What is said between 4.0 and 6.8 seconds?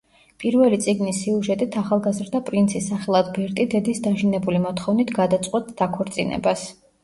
დაჟინებული მოთხოვნით გადაწყვეტს დაქორწინებას.